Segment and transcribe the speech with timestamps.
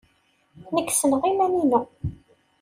[0.73, 1.81] Nekk ssneɣ iman-inu.